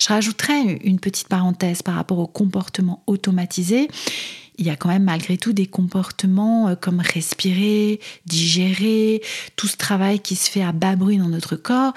Je 0.00 0.08
rajouterai 0.08 0.80
une 0.82 0.98
petite 0.98 1.28
parenthèse 1.28 1.82
par 1.82 1.94
rapport 1.94 2.18
au 2.18 2.26
comportement 2.26 3.04
automatisé 3.06 3.86
il 4.62 4.66
y 4.66 4.70
a 4.70 4.76
quand 4.76 4.88
même 4.88 5.02
malgré 5.04 5.36
tout 5.36 5.52
des 5.52 5.66
comportements 5.66 6.68
euh, 6.68 6.76
comme 6.76 7.00
respirer, 7.00 8.00
digérer, 8.26 9.20
tout 9.56 9.66
ce 9.66 9.76
travail 9.76 10.20
qui 10.20 10.36
se 10.36 10.48
fait 10.48 10.62
à 10.62 10.70
bas 10.70 10.94
bruit 10.94 11.18
dans 11.18 11.28
notre 11.28 11.56
corps, 11.56 11.92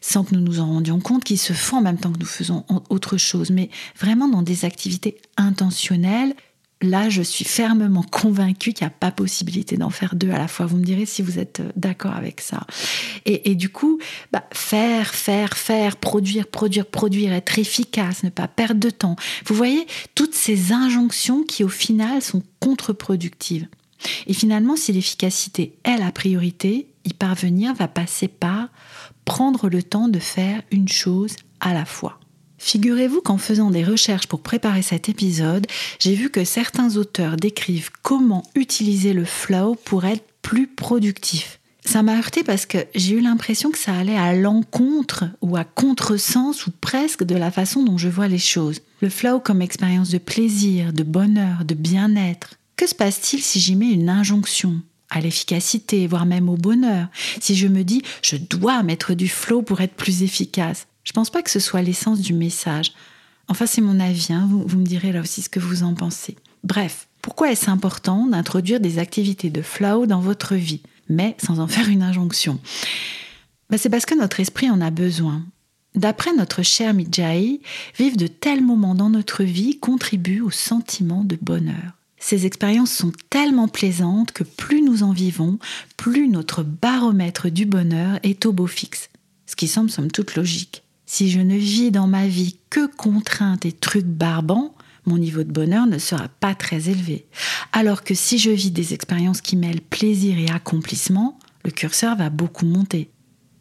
sans 0.00 0.24
que 0.24 0.34
nous 0.34 0.40
nous 0.40 0.58
en 0.58 0.66
rendions 0.66 0.98
compte, 0.98 1.22
qui 1.22 1.36
se 1.36 1.52
font 1.52 1.76
en 1.76 1.82
même 1.82 1.98
temps 1.98 2.12
que 2.12 2.18
nous 2.18 2.26
faisons 2.26 2.64
autre 2.88 3.16
chose, 3.16 3.50
mais 3.50 3.70
vraiment 3.96 4.28
dans 4.28 4.42
des 4.42 4.64
activités 4.64 5.18
intentionnelles 5.36 6.34
là, 6.82 7.08
je 7.08 7.22
suis 7.22 7.44
fermement 7.44 8.02
convaincue 8.02 8.72
qu'il 8.72 8.86
n'y 8.86 8.92
a 8.92 8.96
pas 8.98 9.10
possibilité 9.10 9.76
d'en 9.76 9.90
faire 9.90 10.14
deux 10.14 10.30
à 10.30 10.38
la 10.38 10.48
fois. 10.48 10.66
Vous 10.66 10.76
me 10.76 10.84
direz 10.84 11.06
si 11.06 11.22
vous 11.22 11.38
êtes 11.38 11.60
euh, 11.60 11.70
d'accord 11.76 12.14
avec 12.14 12.40
ça. 12.40 12.66
Et, 13.26 13.54
du 13.54 13.68
coup, 13.68 13.98
bah, 14.32 14.44
faire, 14.52 15.14
faire, 15.14 15.56
faire, 15.56 15.96
produire, 15.96 16.46
produire, 16.46 16.86
produire, 16.86 17.32
être 17.32 17.58
efficace, 17.58 18.22
ne 18.22 18.30
pas 18.30 18.48
perdre 18.48 18.80
de 18.80 18.90
temps. 18.90 19.16
Vous 19.46 19.54
voyez, 19.54 19.86
toutes 20.14 20.34
ces 20.34 20.72
injonctions 20.72 21.42
qui, 21.42 21.64
au 21.64 21.68
final, 21.68 22.22
sont 22.22 22.42
contre-productives. 22.60 23.66
Et 24.26 24.32
finalement, 24.32 24.76
si 24.76 24.92
l'efficacité 24.92 25.74
est 25.84 25.98
la 25.98 26.12
priorité, 26.12 26.86
y 27.04 27.12
parvenir 27.12 27.74
va 27.74 27.88
passer 27.88 28.28
par 28.28 28.68
prendre 29.24 29.68
le 29.68 29.82
temps 29.82 30.08
de 30.08 30.18
faire 30.18 30.62
une 30.70 30.88
chose 30.88 31.36
à 31.60 31.74
la 31.74 31.84
fois. 31.84 32.19
Figurez-vous 32.62 33.22
qu'en 33.22 33.38
faisant 33.38 33.70
des 33.70 33.82
recherches 33.82 34.26
pour 34.26 34.42
préparer 34.42 34.82
cet 34.82 35.08
épisode, 35.08 35.66
j'ai 35.98 36.14
vu 36.14 36.28
que 36.28 36.44
certains 36.44 36.98
auteurs 36.98 37.36
décrivent 37.36 37.88
comment 38.02 38.44
utiliser 38.54 39.14
le 39.14 39.24
flow 39.24 39.76
pour 39.76 40.04
être 40.04 40.24
plus 40.42 40.66
productif. 40.66 41.58
Ça 41.86 42.02
m'a 42.02 42.18
heurté 42.18 42.44
parce 42.44 42.66
que 42.66 42.76
j'ai 42.94 43.14
eu 43.14 43.20
l'impression 43.20 43.70
que 43.70 43.78
ça 43.78 43.94
allait 43.94 44.16
à 44.16 44.34
l'encontre 44.34 45.24
ou 45.40 45.56
à 45.56 45.64
contresens 45.64 46.66
ou 46.66 46.70
presque 46.70 47.24
de 47.24 47.34
la 47.34 47.50
façon 47.50 47.82
dont 47.82 47.96
je 47.96 48.10
vois 48.10 48.28
les 48.28 48.38
choses. 48.38 48.82
Le 49.00 49.08
flow 49.08 49.40
comme 49.40 49.62
expérience 49.62 50.10
de 50.10 50.18
plaisir, 50.18 50.92
de 50.92 51.02
bonheur, 51.02 51.64
de 51.64 51.74
bien-être. 51.74 52.56
Que 52.76 52.86
se 52.86 52.94
passe-t-il 52.94 53.42
si 53.42 53.58
j'y 53.58 53.74
mets 53.74 53.90
une 53.90 54.10
injonction 54.10 54.82
à 55.08 55.22
l'efficacité, 55.22 56.06
voire 56.06 56.26
même 56.26 56.50
au 56.50 56.56
bonheur? 56.56 57.08
Si 57.40 57.56
je 57.56 57.68
me 57.68 57.84
dis 57.84 58.02
je 58.20 58.36
dois 58.36 58.82
mettre 58.82 59.14
du 59.14 59.28
flow 59.28 59.62
pour 59.62 59.80
être 59.80 59.94
plus 59.94 60.22
efficace, 60.22 60.86
je 61.04 61.12
pense 61.12 61.30
pas 61.30 61.42
que 61.42 61.50
ce 61.50 61.60
soit 61.60 61.82
l'essence 61.82 62.20
du 62.20 62.34
message. 62.34 62.92
Enfin, 63.48 63.66
c'est 63.66 63.80
mon 63.80 63.98
avis, 64.00 64.28
hein. 64.30 64.48
vous, 64.48 64.78
me 64.78 64.84
direz 64.84 65.12
là 65.12 65.20
aussi 65.20 65.42
ce 65.42 65.48
que 65.48 65.60
vous 65.60 65.82
en 65.82 65.94
pensez. 65.94 66.36
Bref, 66.62 67.08
pourquoi 67.22 67.50
est-ce 67.50 67.70
important 67.70 68.26
d'introduire 68.26 68.80
des 68.80 68.98
activités 68.98 69.50
de 69.50 69.62
flow 69.62 70.06
dans 70.06 70.20
votre 70.20 70.54
vie, 70.54 70.82
mais 71.08 71.36
sans 71.44 71.58
en 71.58 71.66
faire 71.66 71.88
une 71.88 72.02
injonction? 72.02 72.60
Ben, 73.68 73.76
C'est 73.76 73.90
parce 73.90 74.06
que 74.06 74.14
notre 74.14 74.40
esprit 74.40 74.70
en 74.70 74.80
a 74.80 74.90
besoin. 74.90 75.44
D'après 75.96 76.32
notre 76.32 76.62
cher 76.62 76.94
Midjai, 76.94 77.60
vivre 77.98 78.16
de 78.16 78.28
tels 78.28 78.62
moments 78.62 78.94
dans 78.94 79.10
notre 79.10 79.42
vie 79.42 79.78
contribue 79.80 80.40
au 80.40 80.50
sentiment 80.50 81.24
de 81.24 81.36
bonheur. 81.40 81.96
Ces 82.18 82.46
expériences 82.46 82.92
sont 82.92 83.12
tellement 83.30 83.66
plaisantes 83.66 84.30
que 84.30 84.44
plus 84.44 84.82
nous 84.82 85.02
en 85.02 85.12
vivons, 85.12 85.58
plus 85.96 86.28
notre 86.28 86.62
baromètre 86.62 87.50
du 87.50 87.64
bonheur 87.64 88.20
est 88.22 88.46
au 88.46 88.52
beau 88.52 88.66
fixe. 88.66 89.08
Ce 89.46 89.56
qui 89.56 89.66
semble 89.66 89.90
somme 89.90 90.12
toute 90.12 90.36
logique. 90.36 90.84
Si 91.12 91.28
je 91.28 91.40
ne 91.40 91.56
vis 91.56 91.90
dans 91.90 92.06
ma 92.06 92.28
vie 92.28 92.56
que 92.70 92.86
contraintes 92.86 93.66
et 93.66 93.72
trucs 93.72 94.06
barbants, 94.06 94.76
mon 95.06 95.18
niveau 95.18 95.42
de 95.42 95.50
bonheur 95.50 95.88
ne 95.88 95.98
sera 95.98 96.28
pas 96.28 96.54
très 96.54 96.88
élevé. 96.88 97.26
Alors 97.72 98.04
que 98.04 98.14
si 98.14 98.38
je 98.38 98.52
vis 98.52 98.70
des 98.70 98.94
expériences 98.94 99.40
qui 99.40 99.56
mêlent 99.56 99.80
plaisir 99.80 100.38
et 100.38 100.48
accomplissement, 100.50 101.36
le 101.64 101.72
curseur 101.72 102.14
va 102.14 102.30
beaucoup 102.30 102.64
monter. 102.64 103.10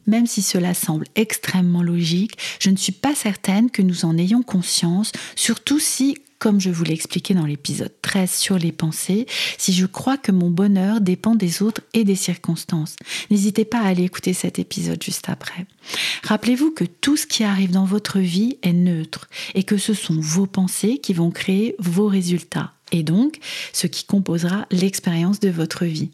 Même 0.05 0.27
si 0.27 0.43
cela 0.43 0.75
semble 0.75 1.07
extrêmement 1.15 1.81
logique, 1.81 2.37
je 2.59 2.69
ne 2.69 2.77
suis 2.77 2.91
pas 2.91 3.15
certaine 3.15 3.71
que 3.71 3.81
nous 3.81 4.05
en 4.05 4.15
ayons 4.19 4.43
conscience, 4.43 5.11
surtout 5.35 5.79
si, 5.79 6.17
comme 6.39 6.59
je 6.59 6.69
vous 6.69 6.83
l'ai 6.83 6.93
expliqué 6.93 7.33
dans 7.33 7.45
l'épisode 7.45 7.93
13 8.01 8.31
sur 8.31 8.57
les 8.57 8.71
pensées, 8.71 9.27
si 9.57 9.73
je 9.73 9.85
crois 9.85 10.17
que 10.17 10.31
mon 10.31 10.49
bonheur 10.49 11.01
dépend 11.01 11.35
des 11.35 11.61
autres 11.61 11.81
et 11.93 12.03
des 12.03 12.15
circonstances. 12.15 12.95
N'hésitez 13.29 13.65
pas 13.65 13.79
à 13.79 13.87
aller 13.87 14.03
écouter 14.03 14.33
cet 14.33 14.57
épisode 14.57 15.03
juste 15.03 15.29
après. 15.29 15.67
Rappelez-vous 16.23 16.71
que 16.71 16.85
tout 16.85 17.17
ce 17.17 17.27
qui 17.27 17.43
arrive 17.43 17.71
dans 17.71 17.85
votre 17.85 18.19
vie 18.19 18.57
est 18.63 18.73
neutre 18.73 19.27
et 19.53 19.63
que 19.63 19.77
ce 19.77 19.93
sont 19.93 20.19
vos 20.19 20.47
pensées 20.47 20.97
qui 20.97 21.13
vont 21.13 21.31
créer 21.31 21.75
vos 21.79 22.07
résultats 22.07 22.73
et 22.91 23.03
donc 23.03 23.39
ce 23.73 23.87
qui 23.87 24.05
composera 24.05 24.65
l'expérience 24.71 25.39
de 25.39 25.49
votre 25.49 25.85
vie. 25.85 26.11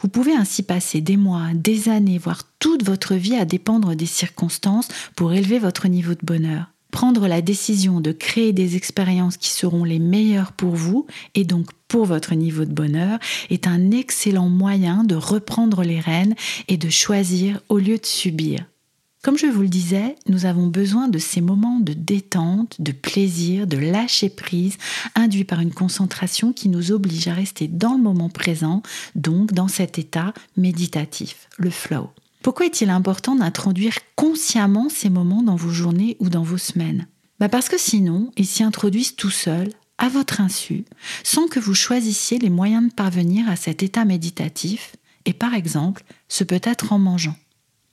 Vous 0.00 0.08
pouvez 0.08 0.32
ainsi 0.32 0.62
passer 0.62 1.00
des 1.00 1.16
mois, 1.16 1.48
des 1.54 1.88
années, 1.88 2.18
voire 2.18 2.42
toute 2.58 2.84
votre 2.84 3.14
vie 3.14 3.36
à 3.36 3.44
dépendre 3.44 3.94
des 3.94 4.06
circonstances 4.06 4.88
pour 5.14 5.32
élever 5.32 5.58
votre 5.58 5.88
niveau 5.88 6.12
de 6.12 6.24
bonheur. 6.24 6.66
Prendre 6.90 7.28
la 7.28 7.42
décision 7.42 8.00
de 8.00 8.12
créer 8.12 8.52
des 8.52 8.76
expériences 8.76 9.36
qui 9.36 9.50
seront 9.50 9.84
les 9.84 9.98
meilleures 9.98 10.52
pour 10.52 10.74
vous 10.74 11.06
et 11.34 11.44
donc 11.44 11.68
pour 11.86 12.06
votre 12.06 12.34
niveau 12.34 12.64
de 12.64 12.72
bonheur 12.72 13.18
est 13.50 13.66
un 13.66 13.90
excellent 13.90 14.48
moyen 14.48 15.04
de 15.04 15.14
reprendre 15.14 15.82
les 15.82 16.00
rênes 16.00 16.34
et 16.68 16.76
de 16.76 16.88
choisir 16.88 17.60
au 17.68 17.78
lieu 17.78 17.98
de 17.98 18.06
subir. 18.06 18.64
Comme 19.22 19.36
je 19.36 19.46
vous 19.46 19.62
le 19.62 19.68
disais, 19.68 20.14
nous 20.28 20.46
avons 20.46 20.68
besoin 20.68 21.08
de 21.08 21.18
ces 21.18 21.40
moments 21.40 21.80
de 21.80 21.92
détente, 21.92 22.76
de 22.78 22.92
plaisir, 22.92 23.66
de 23.66 23.76
lâcher 23.76 24.30
prise, 24.30 24.78
induits 25.16 25.44
par 25.44 25.60
une 25.60 25.72
concentration 25.72 26.52
qui 26.52 26.68
nous 26.68 26.92
oblige 26.92 27.26
à 27.26 27.34
rester 27.34 27.66
dans 27.66 27.94
le 27.94 28.02
moment 28.02 28.28
présent, 28.28 28.80
donc 29.16 29.52
dans 29.52 29.68
cet 29.68 29.98
état 29.98 30.32
méditatif, 30.56 31.48
le 31.58 31.70
flow. 31.70 32.10
Pourquoi 32.42 32.66
est-il 32.66 32.90
important 32.90 33.34
d'introduire 33.34 33.98
consciemment 34.14 34.88
ces 34.88 35.10
moments 35.10 35.42
dans 35.42 35.56
vos 35.56 35.70
journées 35.70 36.16
ou 36.20 36.28
dans 36.28 36.42
vos 36.42 36.58
semaines? 36.58 37.08
Bah 37.40 37.48
Parce 37.48 37.68
que 37.68 37.78
sinon, 37.78 38.30
ils 38.36 38.46
s'y 38.46 38.62
introduisent 38.62 39.16
tout 39.16 39.30
seuls, 39.30 39.72
à 39.98 40.08
votre 40.08 40.40
insu, 40.40 40.84
sans 41.24 41.48
que 41.48 41.58
vous 41.58 41.74
choisissiez 41.74 42.38
les 42.38 42.50
moyens 42.50 42.88
de 42.88 42.94
parvenir 42.94 43.48
à 43.48 43.56
cet 43.56 43.82
état 43.82 44.04
méditatif, 44.04 44.94
et 45.24 45.32
par 45.32 45.54
exemple, 45.54 46.04
ce 46.28 46.44
peut 46.44 46.60
être 46.62 46.92
en 46.92 46.98
mangeant. 46.98 47.36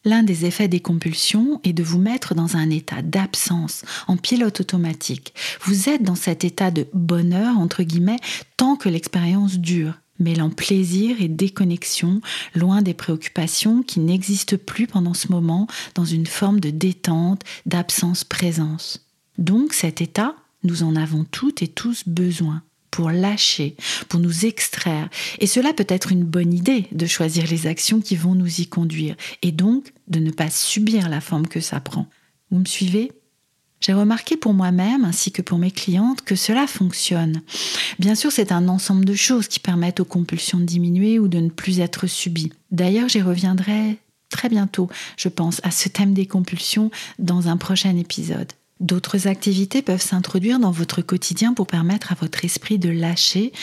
L'un 0.05 0.21
des 0.21 0.45
effets 0.45 0.67
des 0.67 0.79
compulsions 0.79 1.59
est 1.63 1.73
de 1.73 1.81
vous 1.81 1.97
mettre 1.97 2.35
dans 2.35 2.57
un 2.57 2.69
état 2.69 3.01
d'absence, 3.01 3.83
en 4.07 4.17
pilote 4.17 4.61
automatique. 4.61 5.33
Vous 5.61 5.89
êtes 5.89 6.03
dans 6.03 6.15
cet 6.15 6.43
état 6.43 6.69
de 6.69 6.87
bonheur, 6.93 7.57
entre 7.57 7.81
guillemets, 7.81 8.19
tant 8.55 8.75
que 8.75 8.87
l'expérience 8.87 9.57
dure 9.57 9.95
mêlant 10.19 10.49
plaisir 10.49 11.21
et 11.21 11.27
déconnexion, 11.27 12.21
loin 12.53 12.81
des 12.81 12.93
préoccupations 12.93 13.83
qui 13.83 13.99
n'existent 13.99 14.57
plus 14.57 14.87
pendant 14.87 15.13
ce 15.13 15.31
moment, 15.31 15.67
dans 15.93 16.05
une 16.05 16.27
forme 16.27 16.59
de 16.59 16.69
détente, 16.69 17.43
d'absence-présence. 17.65 19.05
Donc 19.37 19.73
cet 19.73 20.01
état, 20.01 20.35
nous 20.63 20.83
en 20.83 20.95
avons 20.95 21.25
toutes 21.25 21.61
et 21.61 21.67
tous 21.67 22.03
besoin 22.07 22.63
pour 22.91 23.11
lâcher, 23.11 23.75
pour 24.07 24.21
nous 24.21 24.45
extraire. 24.45 25.09
Et 25.39 25.47
cela 25.47 25.73
peut 25.73 25.85
être 25.89 26.13
une 26.13 26.23
bonne 26.23 26.53
idée 26.53 26.87
de 26.93 27.05
choisir 27.05 27.45
les 27.47 27.67
actions 27.67 27.99
qui 27.99 28.15
vont 28.15 28.35
nous 28.35 28.61
y 28.61 28.67
conduire, 28.67 29.17
et 29.41 29.51
donc 29.51 29.91
de 30.07 30.19
ne 30.19 30.31
pas 30.31 30.49
subir 30.49 31.09
la 31.09 31.19
forme 31.19 31.47
que 31.47 31.59
ça 31.59 31.81
prend. 31.81 32.07
Vous 32.51 32.59
me 32.59 32.65
suivez? 32.65 33.11
J'ai 33.85 33.93
remarqué 33.93 34.35
pour 34.35 34.55
moi-même 34.55 35.05
ainsi 35.05 35.31
que 35.31 35.43
pour 35.43 35.59
mes 35.59 35.69
clientes 35.69 36.23
que 36.23 36.35
cela 36.35 36.65
fonctionne. 36.65 37.43
Bien 37.99 38.15
sûr, 38.15 38.31
c'est 38.31 38.51
un 38.51 38.67
ensemble 38.67 39.05
de 39.05 39.13
choses 39.13 39.47
qui 39.47 39.59
permettent 39.59 39.99
aux 39.99 40.05
compulsions 40.05 40.57
de 40.57 40.63
diminuer 40.63 41.19
ou 41.19 41.27
de 41.27 41.37
ne 41.37 41.49
plus 41.49 41.79
être 41.79 42.07
subies. 42.07 42.51
D'ailleurs, 42.71 43.09
j'y 43.09 43.21
reviendrai 43.21 43.99
très 44.29 44.49
bientôt, 44.49 44.89
je 45.17 45.29
pense, 45.29 45.61
à 45.63 45.69
ce 45.69 45.87
thème 45.87 46.15
des 46.15 46.25
compulsions 46.25 46.89
dans 47.19 47.47
un 47.47 47.57
prochain 47.57 47.95
épisode. 47.95 48.53
D'autres 48.79 49.27
activités 49.27 49.83
peuvent 49.83 50.01
s'introduire 50.01 50.57
dans 50.57 50.71
votre 50.71 51.03
quotidien 51.03 51.53
pour 51.53 51.67
permettre 51.67 52.11
à 52.11 52.15
votre 52.15 52.43
esprit 52.43 52.79
de 52.79 52.89
lâcher 52.89 53.53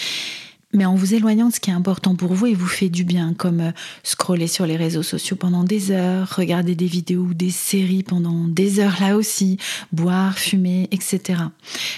mais 0.73 0.85
en 0.85 0.95
vous 0.95 1.14
éloignant 1.14 1.49
de 1.49 1.55
ce 1.55 1.61
qui 1.61 1.71
est 1.71 1.75
important 1.75 2.14
pour 2.14 2.35
vous 2.35 2.47
et 2.47 2.55
vous 2.55 2.67
fait 2.67 2.88
du 2.88 3.05
bien, 3.05 3.35
comme 3.35 3.61
euh, 3.61 3.73
scroller 4.02 4.47
sur 4.47 4.67
les 4.67 4.76
réseaux 4.76 5.02
sociaux 5.02 5.37
pendant 5.37 5.64
des 5.64 5.91
heures, 5.91 6.35
regarder 6.37 6.75
des 6.75 6.87
vidéos 6.87 7.23
ou 7.23 7.35
des 7.35 7.50
séries 7.50 8.02
pendant 8.02 8.47
des 8.49 8.81
heures 8.81 8.97
là 9.00 9.17
aussi, 9.17 9.59
boire, 9.93 10.38
fumer, 10.38 10.88
etc. 10.91 11.41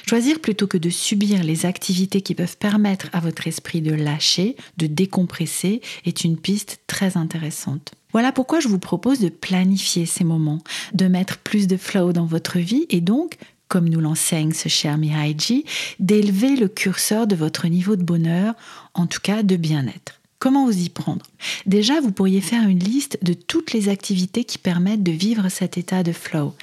Choisir 0.08 0.40
plutôt 0.40 0.66
que 0.66 0.78
de 0.78 0.90
subir 0.90 1.42
les 1.44 1.66
activités 1.66 2.20
qui 2.20 2.34
peuvent 2.34 2.56
permettre 2.56 3.08
à 3.12 3.20
votre 3.20 3.46
esprit 3.46 3.80
de 3.80 3.94
lâcher, 3.94 4.56
de 4.76 4.86
décompresser, 4.86 5.80
est 6.04 6.24
une 6.24 6.36
piste 6.36 6.80
très 6.86 7.16
intéressante. 7.16 7.92
Voilà 8.12 8.30
pourquoi 8.30 8.60
je 8.60 8.68
vous 8.68 8.78
propose 8.78 9.18
de 9.18 9.28
planifier 9.28 10.06
ces 10.06 10.22
moments, 10.22 10.62
de 10.92 11.08
mettre 11.08 11.38
plus 11.38 11.66
de 11.66 11.76
flow 11.76 12.12
dans 12.12 12.26
votre 12.26 12.60
vie 12.60 12.86
et 12.88 13.00
donc 13.00 13.38
comme 13.74 13.88
nous 13.88 13.98
l'enseigne 13.98 14.52
ce 14.52 14.68
cher 14.68 14.98
Mihaiji, 14.98 15.64
d'élever 15.98 16.54
le 16.54 16.68
curseur 16.68 17.26
de 17.26 17.34
votre 17.34 17.66
niveau 17.66 17.96
de 17.96 18.04
bonheur, 18.04 18.54
en 18.94 19.08
tout 19.08 19.18
cas 19.20 19.42
de 19.42 19.56
bien-être. 19.56 20.20
Comment 20.38 20.64
vous 20.64 20.78
y 20.78 20.90
prendre? 20.90 21.26
Déjà, 21.66 22.00
vous 22.00 22.12
pourriez 22.12 22.40
faire 22.40 22.68
une 22.68 22.78
liste 22.78 23.18
de 23.22 23.32
toutes 23.32 23.72
les 23.72 23.88
activités 23.88 24.44
qui 24.44 24.58
permettent 24.58 25.02
de 25.02 25.10
vivre 25.10 25.48
cet 25.48 25.76
état 25.76 26.04
de 26.04 26.12
flow. 26.12 26.54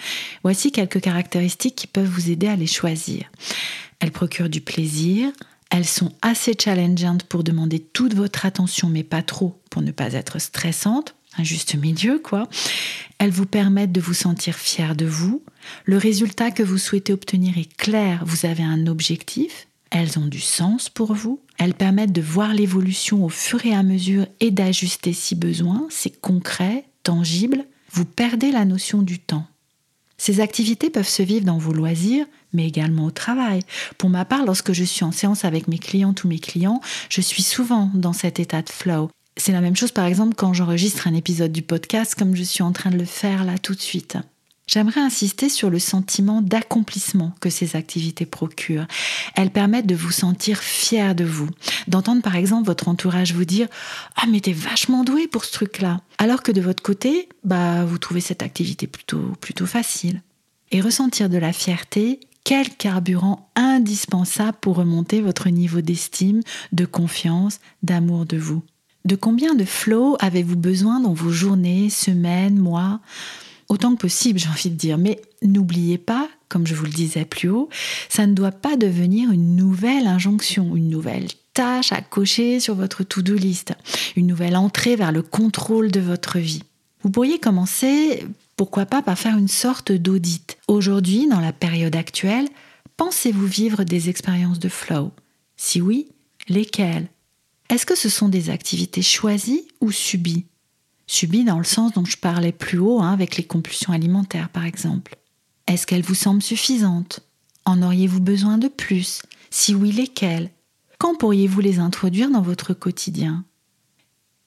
Voici 0.44 0.72
quelques 0.72 1.01
caractéristiques 1.01 1.75
qui 1.75 1.88
peuvent 1.88 2.08
vous 2.08 2.32
aider 2.32 2.48
à 2.48 2.56
les 2.56 2.65
choisir. 2.65 3.30
Elles 4.00 4.13
procurent 4.13 4.48
du 4.48 4.62
plaisir, 4.62 5.34
elles 5.70 5.84
sont 5.84 6.13
assez 6.22 6.53
challengeantes 6.58 7.24
pour 7.24 7.44
demander 7.44 7.80
toute 7.80 8.13
votre 8.13 8.46
attention, 8.46 8.88
mais 8.88 9.03
pas 9.03 9.22
trop 9.22 9.60
pour 9.70 9.82
ne 9.82 9.91
pas 9.91 10.13
être 10.13 10.39
stressantes 10.39 11.13
un 11.38 11.43
juste 11.43 11.75
milieu, 11.75 12.19
quoi. 12.19 12.47
Elles 13.17 13.31
vous 13.31 13.45
permettent 13.45 13.91
de 13.91 14.01
vous 14.01 14.13
sentir 14.13 14.55
fier 14.55 14.95
de 14.95 15.05
vous. 15.05 15.43
Le 15.85 15.97
résultat 15.97 16.51
que 16.51 16.63
vous 16.63 16.77
souhaitez 16.77 17.13
obtenir 17.13 17.57
est 17.57 17.73
clair, 17.77 18.23
vous 18.25 18.45
avez 18.45 18.63
un 18.63 18.88
objectif. 18.88 19.67
Elles 19.91 20.17
ont 20.17 20.27
du 20.27 20.39
sens 20.39 20.89
pour 20.89 21.13
vous. 21.13 21.41
Elles 21.57 21.73
permettent 21.73 22.13
de 22.13 22.21
voir 22.21 22.53
l'évolution 22.53 23.25
au 23.25 23.29
fur 23.29 23.65
et 23.65 23.73
à 23.73 23.83
mesure 23.83 24.25
et 24.39 24.51
d'ajuster 24.51 25.13
si 25.13 25.35
besoin. 25.35 25.85
C'est 25.89 26.19
concret, 26.21 26.85
tangible. 27.03 27.65
Vous 27.91 28.05
perdez 28.05 28.51
la 28.51 28.65
notion 28.65 29.01
du 29.01 29.19
temps. 29.19 29.45
Ces 30.17 30.39
activités 30.39 30.89
peuvent 30.89 31.07
se 31.07 31.23
vivre 31.23 31.45
dans 31.45 31.57
vos 31.57 31.73
loisirs, 31.73 32.25
mais 32.53 32.67
également 32.67 33.05
au 33.05 33.11
travail. 33.11 33.61
Pour 33.97 34.09
ma 34.09 34.23
part, 34.23 34.45
lorsque 34.45 34.71
je 34.71 34.83
suis 34.83 35.03
en 35.03 35.11
séance 35.11 35.45
avec 35.45 35.67
mes 35.67 35.79
clientes 35.79 36.23
ou 36.23 36.27
mes 36.27 36.39
clients, 36.39 36.79
je 37.09 37.21
suis 37.21 37.43
souvent 37.43 37.89
dans 37.93 38.13
cet 38.13 38.39
état 38.39 38.61
de 38.61 38.69
flow. 38.69 39.09
C'est 39.38 39.51
la 39.51 39.61
même 39.61 39.75
chose 39.75 39.91
par 39.91 40.05
exemple 40.05 40.35
quand 40.35 40.53
j'enregistre 40.53 41.07
un 41.07 41.13
épisode 41.13 41.51
du 41.51 41.61
podcast 41.61 42.15
comme 42.15 42.35
je 42.35 42.43
suis 42.43 42.63
en 42.63 42.71
train 42.71 42.91
de 42.91 42.97
le 42.97 43.05
faire 43.05 43.43
là 43.43 43.57
tout 43.57 43.73
de 43.73 43.81
suite. 43.81 44.17
J'aimerais 44.67 45.01
insister 45.01 45.50
sur 45.50 45.69
le 45.69 45.79
sentiment 45.79 46.41
d'accomplissement 46.41 47.33
que 47.41 47.50
ces 47.50 47.75
activités 47.75 48.25
procurent. 48.25 48.88
Elles 49.35 49.50
permettent 49.50 49.88
de 49.88 49.95
vous 49.95 50.11
sentir 50.11 50.59
fier 50.59 51.13
de 51.13 51.25
vous, 51.25 51.50
d'entendre 51.88 52.21
par 52.21 52.35
exemple 52.35 52.67
votre 52.67 52.88
entourage 52.88 53.33
vous 53.33 53.43
dire 53.43 53.67
"Ah 54.15 54.27
mais 54.29 54.39
t'es 54.39 54.53
vachement 54.53 55.03
doué 55.03 55.27
pour 55.27 55.43
ce 55.43 55.51
truc-là", 55.51 56.00
alors 56.19 56.43
que 56.43 56.51
de 56.53 56.61
votre 56.61 56.83
côté, 56.83 57.27
bah 57.43 57.83
vous 57.83 57.97
trouvez 57.97 58.21
cette 58.21 58.43
activité 58.43 58.88
plutôt 58.88 59.33
plutôt 59.41 59.65
facile. 59.65 60.21
Et 60.71 60.79
ressentir 60.79 61.27
de 61.27 61.38
la 61.38 61.51
fierté, 61.51 62.21
quel 62.45 62.69
carburant 62.69 63.50
indispensable 63.55 64.57
pour 64.61 64.77
remonter 64.77 65.21
votre 65.21 65.50
niveau 65.50 65.81
d'estime, 65.81 66.41
de 66.71 66.85
confiance, 66.85 67.59
d'amour 67.83 68.25
de 68.25 68.38
vous? 68.38 68.63
De 69.03 69.15
combien 69.15 69.55
de 69.55 69.65
flow 69.65 70.15
avez-vous 70.20 70.55
besoin 70.55 71.00
dans 71.00 71.13
vos 71.13 71.31
journées, 71.31 71.89
semaines, 71.89 72.58
mois? 72.58 73.00
Autant 73.67 73.96
que 73.96 74.01
possible, 74.01 74.38
j'ai 74.38 74.50
envie 74.50 74.70
de 74.70 74.75
dire. 74.75 74.98
Mais 74.98 75.22
n'oubliez 75.41 75.98
pas, 75.98 76.29
comme 76.50 76.67
je 76.67 76.75
vous 76.75 76.86
le 76.86 76.91
disais 76.91 77.25
plus 77.25 77.50
haut, 77.50 77.70
ça 78.10 78.27
ne 78.27 78.34
doit 78.34 78.51
pas 78.51 78.75
devenir 78.75 79.31
une 79.31 79.55
nouvelle 79.55 80.08
injonction, 80.08 80.75
une 80.75 80.89
nouvelle 80.89 81.27
tâche 81.53 81.91
à 81.91 82.01
cocher 82.01 82.60
sur 82.60 82.75
votre 82.75 83.03
to-do 83.03 83.34
list, 83.36 83.74
une 84.15 84.27
nouvelle 84.27 84.55
entrée 84.55 84.96
vers 84.96 85.12
le 85.12 85.22
contrôle 85.22 85.91
de 85.91 86.00
votre 86.00 86.38
vie. 86.38 86.63
Vous 87.01 87.10
pourriez 87.10 87.39
commencer, 87.39 88.25
pourquoi 88.55 88.86
pas, 88.86 89.01
par 89.01 89.17
faire 89.17 89.38
une 89.38 89.48
sorte 89.48 89.91
d'audit. 89.91 90.58
Aujourd'hui, 90.67 91.27
dans 91.27 91.39
la 91.39 91.53
période 91.53 91.96
actuelle, 91.96 92.48
pensez-vous 92.98 93.48
vivre 93.48 93.84
des 93.84 94.10
expériences 94.10 94.60
de 94.60 94.70
flow? 94.70 95.12
Si 95.58 95.81
oui, 95.81 96.10
lesquelles? 96.48 97.08
Est-ce 97.71 97.85
que 97.85 97.95
ce 97.95 98.09
sont 98.09 98.27
des 98.27 98.49
activités 98.49 99.01
choisies 99.01 99.65
ou 99.79 99.93
subies? 99.93 100.43
Subies 101.07 101.45
dans 101.45 101.57
le 101.57 101.63
sens 101.63 101.93
dont 101.93 102.03
je 102.03 102.17
parlais 102.17 102.51
plus 102.51 102.79
haut, 102.79 102.99
hein, 102.99 103.13
avec 103.13 103.37
les 103.37 103.45
compulsions 103.45 103.93
alimentaires 103.93 104.49
par 104.49 104.65
exemple. 104.65 105.15
Est-ce 105.67 105.87
qu'elles 105.87 106.01
vous 106.01 106.13
semblent 106.13 106.41
suffisantes? 106.41 107.21
En 107.63 107.81
auriez-vous 107.81 108.19
besoin 108.19 108.57
de 108.57 108.67
plus? 108.67 109.21
Si 109.51 109.73
oui, 109.73 109.93
lesquelles? 109.93 110.49
Quand 110.97 111.17
pourriez-vous 111.17 111.61
les 111.61 111.79
introduire 111.79 112.29
dans 112.29 112.41
votre 112.41 112.73
quotidien? 112.73 113.45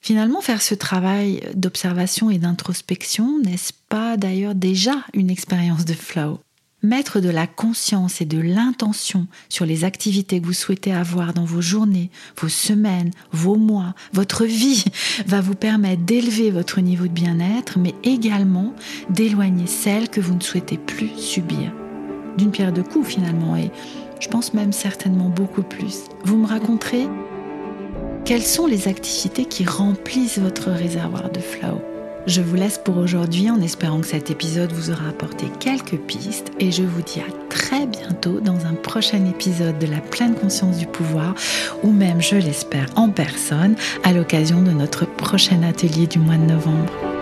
Finalement, 0.01 0.41
faire 0.41 0.61
ce 0.61 0.75
travail 0.75 1.41
d'observation 1.55 2.29
et 2.29 2.37
d'introspection, 2.37 3.39
n'est-ce 3.39 3.73
pas 3.89 4.17
d'ailleurs 4.17 4.53
déjà 4.53 5.03
une 5.15 5.31
expérience 5.31 5.85
de 5.85 5.93
flow? 5.93 6.39
Mettre 6.85 7.19
de 7.19 7.31
la 7.31 7.47
conscience 7.47 8.21
et 8.21 8.25
de 8.25 8.39
l'intention 8.39 9.25
sur 9.49 9.65
les 9.65 9.85
activités 9.85 10.39
que 10.39 10.45
vous 10.45 10.53
souhaitez 10.53 10.93
avoir 10.93 11.33
dans 11.33 11.43
vos 11.43 11.59
journées, 11.59 12.11
vos 12.39 12.47
semaines, 12.47 13.09
vos 13.31 13.55
mois, 13.55 13.95
votre 14.13 14.45
vie 14.45 14.85
va 15.25 15.41
vous 15.41 15.55
permettre 15.55 16.03
d'élever 16.03 16.51
votre 16.51 16.81
niveau 16.81 17.07
de 17.07 17.11
bien-être, 17.11 17.79
mais 17.79 17.95
également 18.03 18.71
d'éloigner 19.09 19.65
celles 19.65 20.09
que 20.09 20.21
vous 20.21 20.35
ne 20.35 20.43
souhaitez 20.43 20.77
plus 20.77 21.09
subir. 21.17 21.73
D'une 22.37 22.51
pierre 22.51 22.71
deux 22.71 22.83
coups 22.83 23.07
finalement, 23.07 23.55
et 23.55 23.71
je 24.19 24.27
pense 24.27 24.53
même 24.53 24.71
certainement 24.71 25.29
beaucoup 25.29 25.63
plus. 25.63 26.03
Vous 26.23 26.37
me 26.37 26.45
raconterez 26.45 27.07
quelles 28.25 28.45
sont 28.45 28.67
les 28.67 28.87
activités 28.87 29.45
qui 29.45 29.65
remplissent 29.65 30.37
votre 30.37 30.69
réservoir 30.69 31.31
de 31.31 31.39
flow 31.39 31.81
je 32.27 32.41
vous 32.41 32.55
laisse 32.55 32.77
pour 32.77 32.97
aujourd'hui 32.97 33.49
en 33.49 33.61
espérant 33.61 34.01
que 34.01 34.07
cet 34.07 34.31
épisode 34.31 34.71
vous 34.71 34.91
aura 34.91 35.09
apporté 35.09 35.45
quelques 35.59 35.97
pistes 35.97 36.51
et 36.59 36.71
je 36.71 36.83
vous 36.83 37.01
dis 37.01 37.19
à 37.19 37.31
très 37.49 37.85
bientôt 37.85 38.39
dans 38.39 38.65
un 38.65 38.73
prochain 38.73 39.23
épisode 39.25 39.77
de 39.79 39.87
la 39.87 39.99
pleine 39.99 40.35
conscience 40.35 40.77
du 40.77 40.87
pouvoir 40.87 41.35
ou 41.83 41.91
même, 41.91 42.21
je 42.21 42.35
l'espère, 42.35 42.87
en 42.95 43.09
personne 43.09 43.75
à 44.03 44.13
l'occasion 44.13 44.61
de 44.61 44.71
notre 44.71 45.05
prochain 45.05 45.61
atelier 45.63 46.07
du 46.07 46.19
mois 46.19 46.37
de 46.37 46.45
novembre. 46.45 47.14